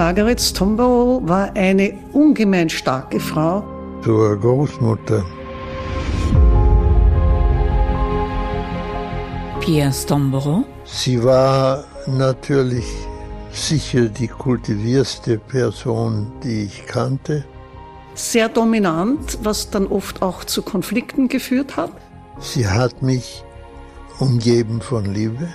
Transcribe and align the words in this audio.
Margaret 0.00 0.40
Stombo 0.40 1.20
war 1.24 1.54
eine 1.54 1.92
ungemein 2.14 2.70
starke 2.70 3.20
Frau. 3.20 3.62
Zur 4.02 4.34
Großmutter. 4.40 5.22
Pierre 9.60 9.92
Stomboro. 9.92 10.64
Sie 10.86 11.22
war 11.22 11.84
natürlich 12.06 12.86
sicher 13.52 14.06
die 14.06 14.28
kultivierste 14.28 15.36
Person, 15.36 16.32
die 16.42 16.62
ich 16.62 16.86
kannte. 16.86 17.44
Sehr 18.14 18.48
dominant, 18.48 19.38
was 19.42 19.68
dann 19.68 19.86
oft 19.86 20.22
auch 20.22 20.44
zu 20.44 20.62
Konflikten 20.62 21.28
geführt 21.28 21.76
hat. 21.76 21.92
Sie 22.38 22.66
hat 22.66 23.02
mich 23.02 23.44
umgeben 24.18 24.80
von 24.80 25.04
Liebe 25.04 25.46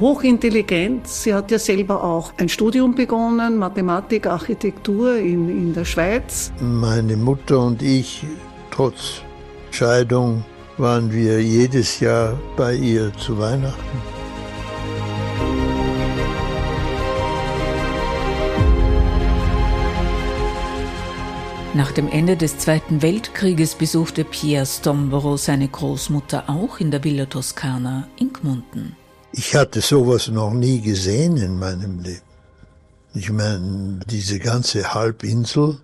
hochintelligent. 0.00 1.06
Sie 1.06 1.34
hat 1.34 1.50
ja 1.50 1.58
selber 1.58 2.02
auch 2.02 2.32
ein 2.38 2.48
Studium 2.48 2.94
begonnen, 2.94 3.56
Mathematik, 3.56 4.26
Architektur 4.26 5.16
in, 5.16 5.48
in 5.48 5.74
der 5.74 5.84
Schweiz. 5.84 6.52
Meine 6.60 7.16
Mutter 7.16 7.60
und 7.60 7.82
ich, 7.82 8.24
trotz 8.70 9.22
Scheidung, 9.70 10.44
waren 10.78 11.12
wir 11.12 11.40
jedes 11.40 12.00
Jahr 12.00 12.38
bei 12.56 12.74
ihr 12.74 13.12
zu 13.14 13.38
Weihnachten. 13.38 14.14
Nach 21.74 21.90
dem 21.90 22.08
Ende 22.08 22.36
des 22.36 22.56
Zweiten 22.58 23.02
Weltkrieges 23.02 23.74
besuchte 23.74 24.22
Pierre 24.24 24.64
Stomboro 24.64 25.36
seine 25.36 25.66
Großmutter 25.66 26.44
auch 26.46 26.78
in 26.78 26.92
der 26.92 27.02
Villa 27.02 27.26
Toskana 27.26 28.06
in 28.16 28.32
Gmunden. 28.32 28.94
Ich 29.36 29.56
hatte 29.56 29.80
sowas 29.80 30.28
noch 30.28 30.52
nie 30.52 30.80
gesehen 30.80 31.36
in 31.36 31.58
meinem 31.58 31.98
Leben. 31.98 32.22
Ich 33.14 33.30
meine, 33.32 33.98
diese 34.08 34.38
ganze 34.38 34.94
Halbinsel, 34.94 35.78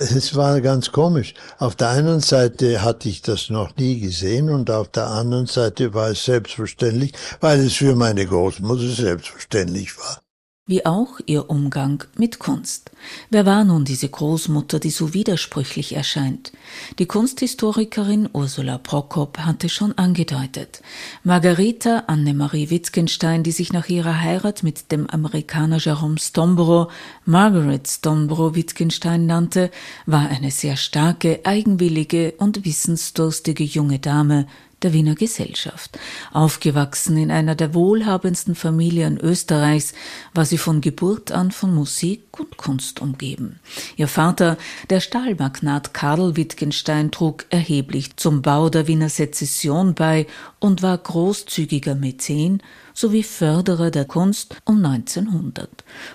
es 0.00 0.34
war 0.34 0.60
ganz 0.60 0.90
komisch. 0.90 1.34
Auf 1.58 1.76
der 1.76 1.90
einen 1.90 2.20
Seite 2.20 2.82
hatte 2.82 3.08
ich 3.08 3.22
das 3.22 3.48
noch 3.48 3.76
nie 3.76 4.00
gesehen 4.00 4.50
und 4.50 4.72
auf 4.72 4.88
der 4.88 5.06
anderen 5.06 5.46
Seite 5.46 5.94
war 5.94 6.10
es 6.10 6.24
selbstverständlich, 6.24 7.12
weil 7.40 7.60
es 7.60 7.74
für 7.74 7.94
meine 7.94 8.26
Großmutter 8.26 8.88
selbstverständlich 8.88 9.96
war 9.96 10.20
wie 10.68 10.86
auch 10.86 11.18
ihr 11.26 11.50
Umgang 11.50 12.04
mit 12.16 12.38
Kunst. 12.38 12.92
Wer 13.30 13.46
war 13.46 13.64
nun 13.64 13.84
diese 13.84 14.08
Großmutter, 14.08 14.78
die 14.78 14.90
so 14.90 15.14
widersprüchlich 15.14 15.96
erscheint? 15.96 16.52
Die 16.98 17.06
Kunsthistorikerin 17.06 18.28
Ursula 18.32 18.76
Prokop 18.78 19.38
hatte 19.38 19.68
schon 19.70 19.96
angedeutet. 19.96 20.82
Margarita 21.24 22.04
Annemarie 22.06 22.70
Wittgenstein, 22.70 23.42
die 23.42 23.52
sich 23.52 23.72
nach 23.72 23.88
ihrer 23.88 24.20
Heirat 24.20 24.62
mit 24.62 24.92
dem 24.92 25.08
Amerikaner 25.08 25.78
Jerome 25.78 26.18
Stombro 26.18 26.90
Margaret 27.24 27.88
Stombro 27.88 28.54
Wittgenstein 28.54 29.24
nannte, 29.24 29.70
war 30.04 30.28
eine 30.28 30.50
sehr 30.50 30.76
starke, 30.76 31.40
eigenwillige 31.44 32.34
und 32.38 32.66
wissensdurstige 32.66 33.64
junge 33.64 33.98
Dame, 33.98 34.46
der 34.82 34.92
Wiener 34.92 35.14
Gesellschaft. 35.14 35.98
Aufgewachsen 36.32 37.16
in 37.16 37.30
einer 37.30 37.54
der 37.54 37.74
wohlhabendsten 37.74 38.54
Familien 38.54 39.18
Österreichs, 39.18 39.92
war 40.34 40.44
sie 40.44 40.58
von 40.58 40.80
Geburt 40.80 41.32
an 41.32 41.50
von 41.50 41.74
Musik 41.74 42.38
und 42.38 42.56
Kunst 42.56 43.00
umgeben. 43.00 43.60
Ihr 43.96 44.08
Vater, 44.08 44.56
der 44.90 45.00
Stahlmagnat 45.00 45.94
Karl 45.94 46.36
Wittgenstein, 46.36 47.10
trug 47.10 47.46
erheblich 47.50 48.16
zum 48.16 48.42
Bau 48.42 48.68
der 48.68 48.86
Wiener 48.86 49.08
Sezession 49.08 49.94
bei 49.94 50.26
und 50.60 50.82
war 50.82 50.98
großzügiger 50.98 51.94
Mäzen 51.94 52.62
sowie 52.98 53.22
Förderer 53.22 53.92
der 53.92 54.06
Kunst 54.06 54.56
um 54.64 54.84
1900. 54.84 55.68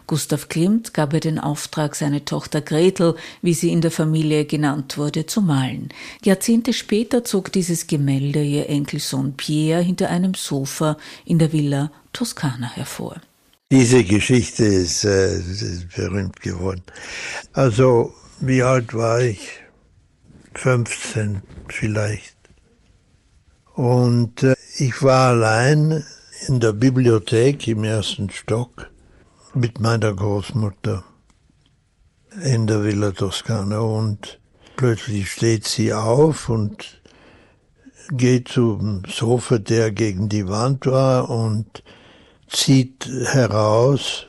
Gustav 0.05 0.49
Klimt 0.49 0.93
gab 0.93 1.13
ihr 1.13 1.21
den 1.21 1.39
Auftrag, 1.39 1.95
seine 1.95 2.25
Tochter 2.25 2.59
Gretel, 2.59 3.15
wie 3.41 3.53
sie 3.53 3.71
in 3.71 3.79
der 3.79 3.91
Familie 3.91 4.43
genannt 4.43 4.97
wurde, 4.97 5.25
zu 5.25 5.41
malen. 5.41 5.89
Jahrzehnte 6.25 6.73
später 6.73 7.23
zog 7.23 7.53
dieses 7.53 7.87
Gemälde 7.87 8.41
ihr 8.53 8.69
Enkelsohn 8.69 9.33
Pierre 9.35 9.81
hinter 9.81 10.09
einem 10.09 10.33
Sofa 10.35 10.97
in 11.25 11.39
der 11.39 11.51
Villa 11.51 11.91
Toskana 12.13 12.69
hervor. 12.71 13.19
Diese 13.71 14.03
Geschichte 14.03 14.65
ist, 14.65 15.03
äh, 15.03 15.37
ist 15.37 15.95
berühmt 15.95 16.39
geworden. 16.41 16.83
Also, 17.53 18.13
wie 18.39 18.61
alt 18.61 18.93
war 18.93 19.19
ich? 19.21 19.39
15 20.53 21.41
vielleicht. 21.67 22.37
Und 23.73 24.43
äh, 24.43 24.55
ich 24.77 25.01
war 25.01 25.29
allein 25.29 26.03
in 26.47 26.59
der 26.59 26.73
Bibliothek 26.73 27.67
im 27.67 27.83
ersten 27.83 28.29
Stock 28.29 28.91
mit 29.55 29.79
meiner 29.79 30.13
Großmutter 30.13 31.03
in 32.43 32.67
der 32.67 32.83
Villa 32.83 33.11
Toscana 33.11 33.79
und 33.79 34.39
plötzlich 34.75 35.31
steht 35.31 35.65
sie 35.65 35.93
auf 35.93 36.49
und 36.49 37.01
geht 38.11 38.49
zum 38.49 39.03
Sofa, 39.07 39.57
der 39.57 39.91
gegen 39.91 40.29
die 40.29 40.47
Wand 40.47 40.85
war 40.85 41.29
und 41.29 41.83
zieht 42.47 43.07
heraus 43.07 44.27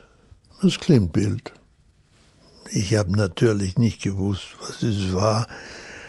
das 0.61 0.79
Klingbild. 0.79 1.51
Ich 2.71 2.95
habe 2.95 3.11
natürlich 3.11 3.77
nicht 3.77 4.01
gewusst, 4.01 4.47
was 4.59 4.81
es 4.83 5.13
war 5.13 5.47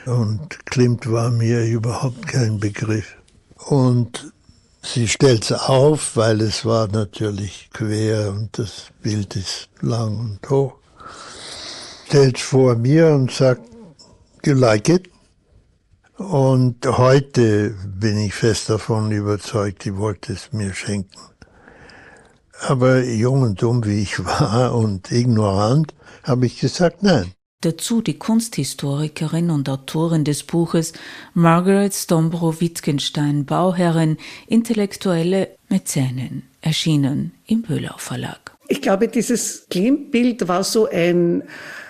und 0.06 0.66
Klimt 0.66 1.10
war 1.10 1.30
mir 1.30 1.64
überhaupt 1.64 2.26
kein 2.28 2.58
Begriff. 2.60 3.16
Und 3.56 4.32
Sie 4.82 5.08
stellt 5.08 5.42
es 5.42 5.52
auf, 5.52 6.14
weil 6.14 6.40
es 6.40 6.64
war 6.64 6.86
natürlich 6.86 7.70
quer 7.72 8.30
und 8.30 8.56
das 8.56 8.92
Bild 9.02 9.34
ist 9.34 9.68
lang 9.80 10.16
und 10.16 10.48
hoch. 10.48 10.74
Stellt 12.06 12.38
vor 12.38 12.76
mir 12.76 13.08
und 13.08 13.32
sagt, 13.32 13.62
you 14.44 14.54
like 14.54 14.88
it? 14.88 15.10
Und 16.16 16.86
heute 16.86 17.74
bin 17.84 18.16
ich 18.18 18.32
fest 18.32 18.70
davon 18.70 19.12
überzeugt, 19.12 19.84
die 19.84 19.96
wollte 19.96 20.32
es 20.32 20.52
mir 20.52 20.72
schenken. 20.72 21.20
Aber 22.66 23.02
jung 23.04 23.42
und 23.42 23.60
dumm 23.60 23.84
wie 23.84 24.00
ich 24.00 24.18
war 24.24 24.74
und 24.74 25.12
ignorant, 25.12 25.94
habe 26.22 26.46
ich 26.46 26.58
gesagt, 26.58 27.02
nein. 27.02 27.32
Dazu 27.62 28.00
die 28.00 28.18
Kunsthistorikerin 28.18 29.50
und 29.50 29.68
Autorin 29.68 30.24
des 30.24 30.42
Buches 30.42 30.92
Margaret 31.34 31.92
Stombro 31.94 32.60
Wittgenstein 32.60 33.44
Bauherrin, 33.44 34.18
intellektuelle 34.46 35.56
Mäzenin, 35.68 36.44
erschienen 36.60 37.32
im 37.46 37.62
Böhlau 37.62 37.96
Verlag. 37.98 38.56
Ich 38.68 38.82
glaube, 38.82 39.08
dieses 39.08 39.66
Klimbild 39.68 40.48
war 40.48 40.64
so 40.64 40.86
ein 40.86 41.44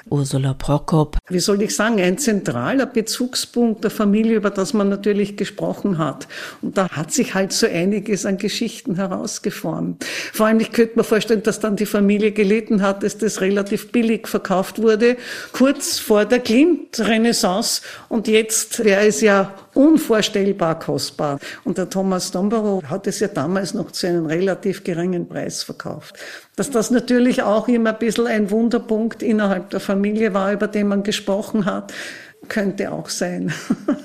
Ursula 0.09 0.55
Prokop. 0.55 1.17
Wie 1.28 1.41
soll 1.41 1.62
ich 1.62 1.75
sagen, 1.75 2.00
ein 2.00 2.17
zentraler 2.17 2.87
Bezugspunkt 2.87 3.83
der 3.83 3.91
Familie, 3.91 4.37
über 4.37 4.50
das 4.50 4.72
man 4.72 4.89
natürlich 4.89 5.37
gesprochen 5.37 5.99
hat. 5.99 6.28
Und 6.62 6.78
da 6.78 6.89
hat 6.91 7.12
sich 7.12 7.34
halt 7.34 7.53
so 7.53 7.67
einiges 7.67 8.25
an 8.25 8.39
Geschichten 8.39 8.95
herausgeformt. 8.95 10.05
Vor 10.33 10.47
allem, 10.47 10.61
ich 10.61 10.71
könnte 10.71 10.97
mir 10.97 11.05
vorstellen, 11.05 11.43
dass 11.43 11.59
dann 11.59 11.75
die 11.75 11.87
Familie 11.87 12.31
gelitten 12.31 12.83
hat, 12.83 13.03
dass 13.03 13.19
das 13.19 13.41
relativ 13.41 13.91
billig 13.91 14.28
verkauft 14.28 14.81
wurde, 14.81 15.16
kurz 15.53 15.99
vor 15.99 16.25
der 16.25 16.39
Klimt-Renaissance. 16.39 17.83
Und 18.09 18.28
jetzt 18.28 18.84
wäre 18.84 19.06
es 19.06 19.21
ja 19.21 19.55
unvorstellbar 19.75 20.78
kostbar. 20.78 21.41
Und 21.65 21.78
der 21.78 21.91
Thomas 21.91 22.31
Domborow 22.31 22.84
hat 22.84 23.09
es 23.09 23.19
ja 23.19 23.28
damals 23.28 23.75
noch 23.75 23.91
zu 23.91 24.06
einem 24.06 24.27
relativ 24.27 24.84
geringen 24.84 25.28
Preis 25.28 25.65
verkauft. 25.65 26.15
Dass 26.55 26.71
das 26.71 26.91
natürlich 26.91 27.43
auch 27.43 27.69
immer 27.69 27.91
ein 27.91 27.99
bisschen 27.99 28.27
ein 28.27 28.50
Wunderpunkt 28.50 29.22
innerhalb 29.22 29.71
der 29.71 29.81
Familie 29.81 29.96
war, 30.34 30.53
über 30.53 30.69
den 30.69 30.89
man 30.89 31.03
gesprochen 31.03 31.65
hat, 31.65 31.93
könnte 32.48 32.93
auch 32.93 33.09
sein. 33.09 33.53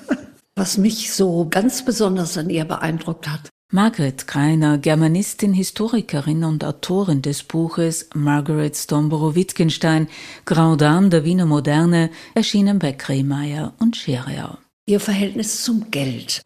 Was 0.56 0.78
mich 0.78 1.14
so 1.14 1.48
ganz 1.50 1.84
besonders 1.86 2.38
an 2.38 2.50
ihr 2.50 2.66
beeindruckt 2.66 3.28
hat, 3.28 3.50
Margaret 3.74 4.28
Greiner, 4.28 4.78
Germanistin, 4.78 5.54
Historikerin 5.54 6.44
und 6.44 6.66
Autorin 6.66 7.22
des 7.22 7.44
Buches 7.44 8.10
Margaret 8.14 8.76
Stomborow-Wittgenstein, 8.76 10.10
Grand 10.46 10.82
Dame 10.82 11.08
der 11.08 11.24
Wiener 11.24 11.46
Moderne, 11.46 12.10
erschienen 12.36 12.80
bei 12.80 12.92
Kremeyer 12.92 13.74
und 13.80 13.96
Scheriau 13.96 14.58
ihr 14.92 15.00
Verhältnis 15.00 15.64
zum 15.64 15.90
Geld. 15.90 16.42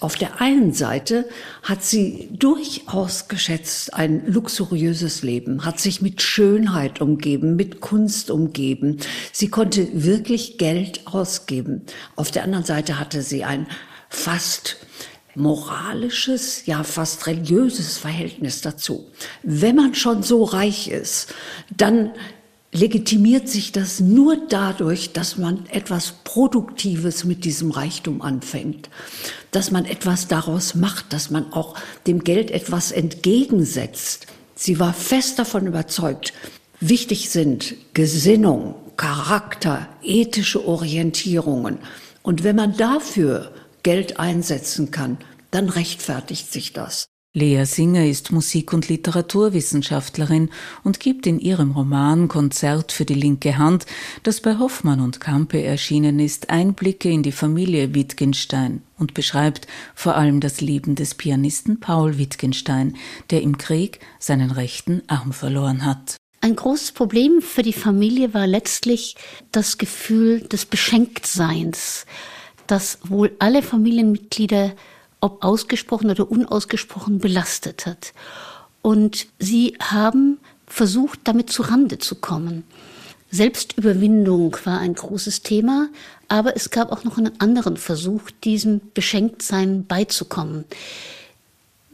Auf 0.00 0.16
der 0.16 0.40
einen 0.40 0.72
Seite 0.72 1.28
hat 1.62 1.84
sie 1.84 2.28
durchaus 2.32 3.28
geschätzt 3.28 3.94
ein 3.94 4.26
luxuriöses 4.26 5.22
Leben, 5.22 5.64
hat 5.64 5.78
sich 5.78 6.02
mit 6.02 6.20
Schönheit 6.20 7.00
umgeben, 7.00 7.54
mit 7.54 7.80
Kunst 7.80 8.30
umgeben. 8.30 8.98
Sie 9.32 9.48
konnte 9.48 9.88
wirklich 10.04 10.58
Geld 10.58 11.06
ausgeben. 11.06 11.82
Auf 12.16 12.32
der 12.32 12.42
anderen 12.42 12.64
Seite 12.64 12.98
hatte 12.98 13.22
sie 13.22 13.44
ein 13.44 13.68
fast 14.08 14.78
moralisches, 15.36 16.66
ja 16.66 16.82
fast 16.82 17.28
religiöses 17.28 17.96
Verhältnis 17.96 18.62
dazu. 18.62 19.06
Wenn 19.44 19.76
man 19.76 19.94
schon 19.94 20.24
so 20.24 20.42
reich 20.42 20.88
ist, 20.88 21.32
dann 21.76 22.10
legitimiert 22.74 23.48
sich 23.48 23.72
das 23.72 24.00
nur 24.00 24.36
dadurch, 24.48 25.12
dass 25.12 25.38
man 25.38 25.64
etwas 25.66 26.12
Produktives 26.24 27.24
mit 27.24 27.46
diesem 27.46 27.70
Reichtum 27.70 28.20
anfängt, 28.20 28.90
dass 29.52 29.70
man 29.70 29.86
etwas 29.86 30.28
daraus 30.28 30.74
macht, 30.74 31.14
dass 31.14 31.30
man 31.30 31.52
auch 31.52 31.76
dem 32.06 32.22
Geld 32.22 32.50
etwas 32.50 32.92
entgegensetzt. 32.92 34.26
Sie 34.54 34.78
war 34.78 34.92
fest 34.92 35.38
davon 35.38 35.66
überzeugt, 35.66 36.34
Wichtig 36.86 37.30
sind 37.30 37.76
Gesinnung, 37.94 38.74
Charakter, 38.98 39.88
ethische 40.02 40.66
Orientierungen. 40.66 41.78
Und 42.22 42.44
wenn 42.44 42.56
man 42.56 42.76
dafür 42.76 43.52
Geld 43.82 44.20
einsetzen 44.20 44.90
kann, 44.90 45.16
dann 45.50 45.70
rechtfertigt 45.70 46.52
sich 46.52 46.74
das. 46.74 47.06
Lea 47.36 47.64
Singer 47.64 48.06
ist 48.06 48.30
Musik- 48.30 48.72
und 48.72 48.88
Literaturwissenschaftlerin 48.88 50.50
und 50.84 51.00
gibt 51.00 51.26
in 51.26 51.40
ihrem 51.40 51.72
Roman 51.72 52.28
Konzert 52.28 52.92
für 52.92 53.04
die 53.04 53.14
linke 53.14 53.58
Hand, 53.58 53.86
das 54.22 54.40
bei 54.40 54.56
Hoffmann 54.56 55.00
und 55.00 55.18
Campe 55.18 55.60
erschienen 55.60 56.20
ist, 56.20 56.50
Einblicke 56.50 57.10
in 57.10 57.24
die 57.24 57.32
Familie 57.32 57.92
Wittgenstein 57.92 58.82
und 59.00 59.14
beschreibt 59.14 59.66
vor 59.96 60.14
allem 60.14 60.38
das 60.38 60.60
Leben 60.60 60.94
des 60.94 61.16
Pianisten 61.16 61.80
Paul 61.80 62.18
Wittgenstein, 62.18 62.94
der 63.30 63.42
im 63.42 63.58
Krieg 63.58 63.98
seinen 64.20 64.52
rechten 64.52 65.02
Arm 65.08 65.32
verloren 65.32 65.84
hat. 65.84 66.16
Ein 66.40 66.54
großes 66.54 66.92
Problem 66.92 67.42
für 67.42 67.62
die 67.62 67.72
Familie 67.72 68.32
war 68.32 68.46
letztlich 68.46 69.16
das 69.50 69.78
Gefühl 69.78 70.42
des 70.42 70.66
Beschenktseins, 70.66 72.06
das 72.68 73.00
wohl 73.02 73.32
alle 73.40 73.60
Familienmitglieder 73.60 74.76
ob 75.24 75.42
ausgesprochen 75.42 76.10
oder 76.10 76.30
unausgesprochen 76.30 77.18
belastet 77.18 77.86
hat. 77.86 78.12
Und 78.82 79.26
sie 79.38 79.74
haben 79.80 80.38
versucht, 80.66 81.20
damit 81.24 81.48
zu 81.48 81.62
Rande 81.62 81.98
zu 81.98 82.16
kommen. 82.16 82.64
Selbstüberwindung 83.30 84.54
war 84.64 84.80
ein 84.80 84.94
großes 84.94 85.42
Thema, 85.42 85.88
aber 86.28 86.56
es 86.56 86.68
gab 86.68 86.92
auch 86.92 87.04
noch 87.04 87.16
einen 87.16 87.40
anderen 87.40 87.78
Versuch, 87.78 88.30
diesem 88.44 88.82
Beschenktsein 88.92 89.86
beizukommen. 89.86 90.66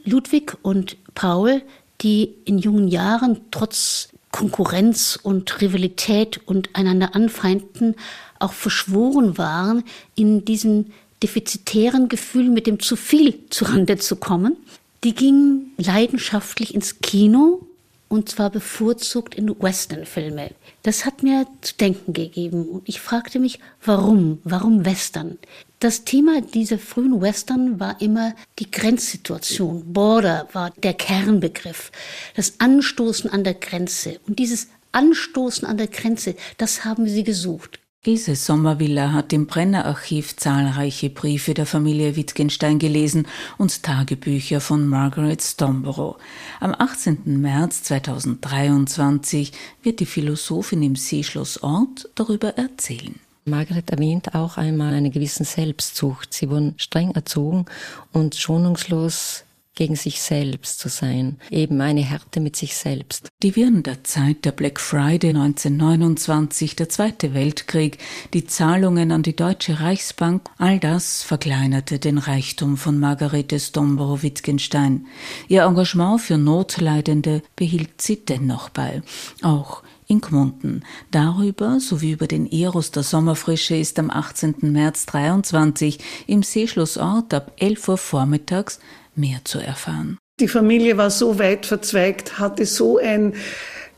Ludwig 0.05 0.57
und 0.63 0.97
Paul, 1.15 1.63
die 2.01 2.35
in 2.47 2.59
jungen 2.59 2.89
Jahren 2.89 3.43
trotz 3.53 4.09
Konkurrenz 4.33 5.17
und 5.23 5.61
Rivalität 5.61 6.41
und 6.47 6.71
einander 6.75 7.15
anfeinden, 7.15 7.95
auch 8.41 8.55
verschworen 8.55 9.39
waren, 9.39 9.85
in 10.17 10.45
diesem 10.45 10.87
defizitären 11.23 12.09
Gefühl, 12.09 12.49
mit 12.49 12.67
dem 12.67 12.81
zu 12.81 12.97
viel 12.97 13.39
zurande 13.51 13.99
zu 13.99 14.17
kommen. 14.17 14.57
Die 15.05 15.15
gingen 15.15 15.73
leidenschaftlich 15.77 16.75
ins 16.75 17.01
Kino 17.01 17.67
und 18.09 18.29
zwar 18.29 18.51
bevorzugt 18.51 19.37
in 19.37 19.49
Westernfilme. 19.49 20.51
Das 20.83 21.05
hat 21.05 21.23
mir 21.23 21.47
zu 21.61 21.75
denken 21.77 22.13
gegeben 22.13 22.65
und 22.69 22.89
ich 22.89 23.01
fragte 23.01 23.39
mich, 23.39 23.61
warum? 23.85 24.41
Warum 24.45 24.85
Western? 24.85 25.39
Das 25.79 26.05
Thema 26.05 26.43
dieser 26.43 26.79
frühen 26.79 27.23
Western 27.23 27.81
war 27.81 28.01
immer 28.01 28.35
die 28.59 28.71
Grenzsituation. 28.71 29.93
Border 29.93 30.49
war 30.53 30.71
der 30.83 30.93
Kernbegriff. 30.95 31.93
Das 32.35 32.55
Anstoßen 32.59 33.31
an 33.31 33.45
der 33.45 33.55
Grenze. 33.55 34.21
Und 34.27 34.39
dieses 34.39 34.69
Anstoßen 34.93 35.67
an 35.67 35.79
der 35.79 35.87
Grenze, 35.87 36.35
das 36.59 36.85
haben 36.85 37.09
sie 37.09 37.25
gesucht. 37.25 37.79
Ilse 38.03 38.35
Sommervilla 38.35 39.13
hat 39.13 39.31
im 39.35 39.47
Brenner-Archiv 39.47 40.35
zahlreiche 40.35 41.11
Briefe 41.11 41.53
der 41.53 41.67
Familie 41.67 42.17
Wittgenstein 42.17 42.79
gelesen 42.79 43.27
und 43.59 43.83
Tagebücher 43.83 44.63
von 44.63 44.87
Margaret 44.87 45.43
Stomborough. 45.43 46.17
Am 46.61 46.75
18. 46.75 47.39
März 47.43 47.83
2023 47.83 49.53
wird 49.83 50.01
die 50.01 50.07
Philosophin 50.07 50.83
im 50.83 50.97
Seeschlossort 50.97 52.09
darüber 52.15 52.57
erzählen. 52.57 53.21
Margaret 53.45 53.91
erwähnt 53.91 54.35
auch 54.35 54.57
einmal 54.57 54.95
eine 54.95 55.11
gewisse 55.11 55.45
Selbstzucht. 55.45 56.33
Sie 56.33 56.49
wurden 56.49 56.73
streng 56.79 57.11
erzogen 57.11 57.67
und 58.13 58.35
schonungslos 58.35 59.45
gegen 59.81 59.97
sich 59.97 60.21
selbst 60.21 60.79
zu 60.79 60.91
sein, 60.91 61.39
eben 61.49 61.81
eine 61.81 62.03
Härte 62.03 62.41
mit 62.41 62.55
sich 62.55 62.77
selbst. 62.77 63.29
Die 63.43 63.57
Wirren 63.57 63.83
der 63.83 64.05
Zeit, 64.05 64.45
der 64.45 64.53
Black 64.53 64.79
Friday 64.79 65.31
1929, 65.31 66.77
der 66.77 66.91
Zweite 66.91 67.33
Weltkrieg, 67.33 67.97
die 68.35 68.45
Zahlungen 68.45 69.11
an 69.11 69.23
die 69.23 69.35
Deutsche 69.35 69.81
Reichsbank, 69.81 70.43
all 70.59 70.79
das 70.81 71.23
verkleinerte 71.23 71.99
den 71.99 72.19
Reichtum 72.19 72.77
von 72.77 73.01
Margarete 73.01 73.59
Stomborow-Wittgenstein. 73.59 75.07
Ihr 75.49 75.63
Engagement 75.63 76.21
für 76.21 76.37
Notleidende 76.37 77.41
behielt 77.57 78.03
sie 78.03 78.23
dennoch 78.23 78.69
bei, 78.69 79.01
auch 79.41 79.83
in 80.09 80.21
Gmunden. 80.21 80.85
Darüber 81.11 81.81
sowie 81.81 82.13
über 82.13 82.27
den 82.27 82.47
Eros 82.53 82.91
der 82.91 83.03
Sommerfrische 83.03 83.77
ist 83.77 83.99
am 83.99 84.11
18. 84.11 84.57
März 84.61 85.07
23 85.07 85.99
im 86.27 86.43
Seeschlossort 86.43 87.33
ab 87.33 87.53
11 87.57 87.89
Uhr 87.89 87.97
vormittags 87.97 88.79
mehr 89.21 89.41
zu 89.45 89.59
erfahren. 89.59 90.19
Die 90.41 90.49
Familie 90.49 90.97
war 90.97 91.11
so 91.11 91.39
weit 91.39 91.67
verzweigt, 91.67 92.39
hatte 92.39 92.65
so 92.65 92.99
ein 92.99 93.35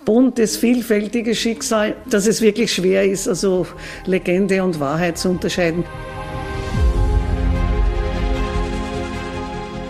buntes, 0.04 0.56
vielfältiges 0.56 1.38
Schicksal, 1.38 1.94
dass 2.10 2.26
es 2.26 2.40
wirklich 2.40 2.72
schwer 2.72 3.04
ist, 3.04 3.28
also 3.28 3.66
Legende 4.06 4.62
und 4.64 4.80
Wahrheit 4.80 5.18
zu 5.18 5.28
unterscheiden. 5.28 5.84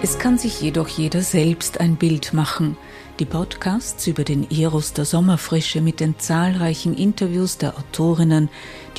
Es 0.02 0.18
kann 0.18 0.36
sich 0.36 0.60
jedoch 0.60 0.88
jeder 0.88 1.22
selbst 1.22 1.80
ein 1.80 1.96
Bild 1.96 2.34
machen. 2.34 2.76
Die 3.20 3.24
Podcasts 3.24 4.06
über 4.08 4.24
den 4.24 4.50
Eros 4.50 4.94
der 4.94 5.04
Sommerfrische 5.04 5.80
mit 5.80 6.00
den 6.00 6.18
zahlreichen 6.18 6.94
Interviews 6.94 7.56
der 7.56 7.78
Autorinnen, 7.78 8.48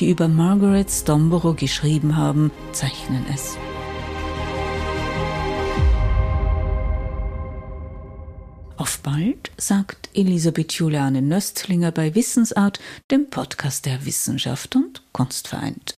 die 0.00 0.08
über 0.08 0.28
Margaret 0.28 0.90
Stomborough 0.90 1.56
geschrieben 1.56 2.16
haben, 2.16 2.50
zeichnen 2.72 3.26
es. 3.32 3.58
Auf 8.84 8.98
bald, 8.98 9.50
sagt 9.56 10.10
Elisabeth 10.12 10.74
Juliane 10.74 11.22
Nöstlinger 11.22 11.90
bei 11.90 12.14
Wissensart, 12.14 12.80
dem 13.10 13.30
Podcast 13.30 13.86
der 13.86 14.04
Wissenschaft 14.04 14.76
und 14.76 15.02
Kunst 15.10 15.48
vereint. 15.48 15.94